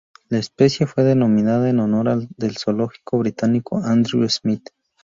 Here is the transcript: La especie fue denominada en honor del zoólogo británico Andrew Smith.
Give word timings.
La 0.29 0.39
especie 0.39 0.87
fue 0.87 1.03
denominada 1.03 1.69
en 1.69 1.79
honor 1.79 2.27
del 2.29 2.57
zoólogo 2.57 2.91
británico 3.19 3.79
Andrew 3.85 4.27
Smith. 4.29 4.71